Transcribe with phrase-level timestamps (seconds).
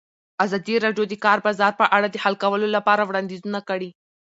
[0.45, 3.89] ازادي راډیو د د کار بازار په اړه د حل کولو لپاره وړاندیزونه کړي.